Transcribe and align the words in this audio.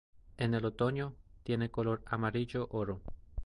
En 0.37 0.55
el 0.55 0.65
otoño 0.65 1.13
tiene 1.43 1.67
c 1.67 1.73
olor 1.75 2.01
amarillo 2.07 2.67
oro. 2.71 3.03